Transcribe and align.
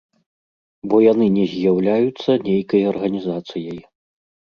Бо 0.93 1.01
яны 1.11 1.27
не 1.35 1.43
з'яўляюцца 1.51 2.29
нейкай 2.47 2.81
арганізацыяй. 2.93 3.79